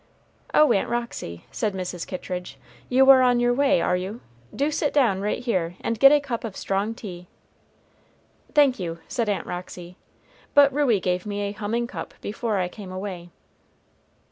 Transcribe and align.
"Oh, 0.51 0.71
Aunt 0.73 0.89
Roxy," 0.89 1.45
said 1.51 1.75
Mrs. 1.75 2.07
Kittridge, 2.07 2.57
"you 2.89 3.07
are 3.11 3.21
on 3.21 3.39
your 3.39 3.53
way, 3.53 3.81
are 3.81 3.95
you? 3.95 4.21
Do 4.55 4.71
sit 4.71 4.95
down, 4.95 5.21
right 5.21 5.43
here, 5.43 5.75
and 5.79 5.99
get 5.99 6.11
a 6.11 6.19
cup 6.19 6.43
of 6.43 6.57
strong 6.57 6.95
tea." 6.95 7.27
"Thank 8.55 8.79
you," 8.79 8.97
said 9.07 9.29
Aunt 9.29 9.45
Roxy, 9.45 9.97
"but 10.55 10.73
Ruey 10.73 10.99
gave 10.99 11.27
me 11.27 11.41
a 11.41 11.51
humming 11.51 11.85
cup 11.85 12.15
before 12.19 12.57
I 12.57 12.67
came 12.67 12.91
away." 12.91 13.29